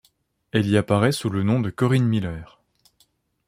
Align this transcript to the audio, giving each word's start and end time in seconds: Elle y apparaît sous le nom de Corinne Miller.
Elle 0.51 0.65
y 0.65 0.77
apparaît 0.77 1.11
sous 1.11 1.29
le 1.29 1.43
nom 1.43 1.59
de 1.59 1.69
Corinne 1.69 2.07
Miller. 2.07 2.59